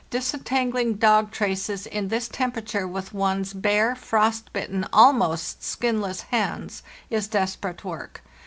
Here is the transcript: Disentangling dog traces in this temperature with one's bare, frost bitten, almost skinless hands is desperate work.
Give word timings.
Disentangling 0.09 0.95
dog 0.95 1.29
traces 1.29 1.85
in 1.85 2.07
this 2.07 2.27
temperature 2.27 2.87
with 2.87 3.13
one's 3.13 3.53
bare, 3.53 3.93
frost 3.95 4.51
bitten, 4.51 4.83
almost 4.91 5.61
skinless 5.63 6.21
hands 6.21 6.81
is 7.11 7.27
desperate 7.27 7.85
work. 7.85 8.23